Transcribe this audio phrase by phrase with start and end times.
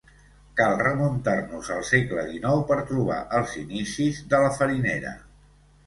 [0.61, 5.19] Cal remuntar-nos al segle dinou per trobar els inicis de la farinera.